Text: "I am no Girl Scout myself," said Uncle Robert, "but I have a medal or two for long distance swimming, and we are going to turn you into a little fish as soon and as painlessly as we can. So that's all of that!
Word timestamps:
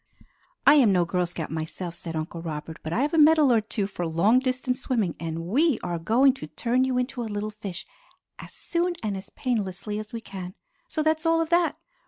"I 0.65 0.73
am 0.73 0.91
no 0.91 1.05
Girl 1.05 1.27
Scout 1.27 1.51
myself," 1.51 1.93
said 1.93 2.15
Uncle 2.15 2.41
Robert, 2.41 2.79
"but 2.81 2.91
I 2.91 3.01
have 3.03 3.13
a 3.13 3.19
medal 3.19 3.53
or 3.53 3.61
two 3.61 3.85
for 3.85 4.07
long 4.07 4.39
distance 4.39 4.81
swimming, 4.81 5.13
and 5.19 5.45
we 5.45 5.79
are 5.83 5.99
going 5.99 6.33
to 6.41 6.47
turn 6.47 6.83
you 6.85 6.97
into 6.97 7.21
a 7.21 7.29
little 7.29 7.51
fish 7.51 7.85
as 8.39 8.51
soon 8.51 8.95
and 9.03 9.15
as 9.15 9.29
painlessly 9.29 9.99
as 9.99 10.11
we 10.11 10.19
can. 10.19 10.55
So 10.87 11.03
that's 11.03 11.27
all 11.27 11.39
of 11.39 11.49
that! 11.49 11.77